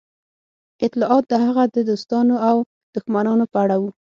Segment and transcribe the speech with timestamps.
[0.85, 2.57] اطلاعات د هغه د دوستانو او
[2.95, 3.89] دښمنانو په اړه وو